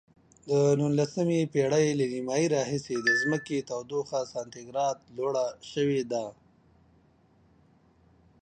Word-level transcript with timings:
د 0.49 0.51
نولسمې 0.79 1.39
پیړۍ 1.53 1.87
له 1.99 2.05
نیمایي 2.13 2.47
راهیسې 2.55 2.95
د 3.01 3.07
ځمکې 3.21 3.65
تودوخه 3.69 4.19
سانتي 4.31 4.61
ګراد 4.69 4.97
لوړه 5.17 5.47
شوې 5.71 6.01
ده. 6.11 6.25